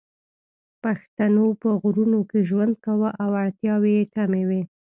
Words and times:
پښتنو 0.83 1.45
په 1.61 1.69
غرونو 1.81 2.19
کې 2.29 2.39
ژوند 2.49 2.73
کاوه 2.85 3.09
او 3.23 3.29
اړتیاوې 3.43 3.91
یې 3.99 4.05
کمې 4.15 4.43
وې 4.49 4.61